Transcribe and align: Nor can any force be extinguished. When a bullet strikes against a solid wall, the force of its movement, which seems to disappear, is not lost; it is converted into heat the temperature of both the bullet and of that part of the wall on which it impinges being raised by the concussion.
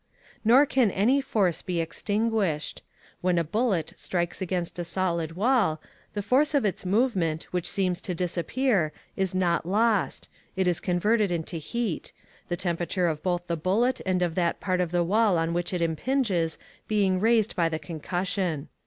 Nor 0.43 0.65
can 0.65 0.89
any 0.89 1.21
force 1.21 1.61
be 1.61 1.79
extinguished. 1.79 2.81
When 3.21 3.37
a 3.37 3.43
bullet 3.43 3.93
strikes 3.97 4.41
against 4.41 4.79
a 4.79 4.83
solid 4.83 5.33
wall, 5.33 5.79
the 6.15 6.23
force 6.23 6.55
of 6.55 6.65
its 6.65 6.87
movement, 6.87 7.43
which 7.51 7.69
seems 7.69 8.01
to 8.01 8.15
disappear, 8.15 8.93
is 9.15 9.35
not 9.35 9.63
lost; 9.63 10.27
it 10.55 10.67
is 10.67 10.79
converted 10.79 11.29
into 11.29 11.57
heat 11.57 12.13
the 12.47 12.57
temperature 12.57 13.05
of 13.05 13.21
both 13.21 13.45
the 13.45 13.55
bullet 13.55 14.01
and 14.03 14.23
of 14.23 14.33
that 14.33 14.59
part 14.59 14.81
of 14.81 14.89
the 14.89 15.03
wall 15.03 15.37
on 15.37 15.53
which 15.53 15.71
it 15.71 15.83
impinges 15.83 16.57
being 16.87 17.19
raised 17.19 17.55
by 17.55 17.69
the 17.69 17.77
concussion. 17.77 18.69